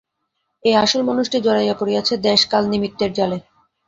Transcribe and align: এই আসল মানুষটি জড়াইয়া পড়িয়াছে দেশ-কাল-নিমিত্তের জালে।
এই 0.63 0.75
আসল 0.75 1.01
মানুষটি 1.01 1.37
জড়াইয়া 1.41 1.75
পড়িয়াছে 1.79 2.13
দেশ-কাল-নিমিত্তের 2.25 3.11
জালে। 3.13 3.37